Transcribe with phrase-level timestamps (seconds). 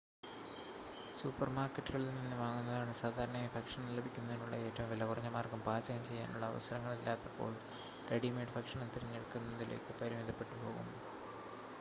[1.17, 7.53] സൂപ്പർമാർക്കറ്റുകളിൽ നിന്ന് വാങ്ങുന്നതാണ് സാധാരണയായി ഭക്ഷണം ലഭിക്കുന്നതിനുള്ള ഏറ്റവും വിലകുറഞ്ഞ മാർഗ്ഗം പാചകം ചെയ്യാനുള്ള അവസരങ്ങളില്ലാത്തപ്പോൾ
[8.09, 10.89] റെഡിമെയ്‌ഡ് ഭക്ഷണം തിരഞ്ഞെടുക്കുന്നതിലേക്ക് പരിമിതപ്പെട്ടു പോകും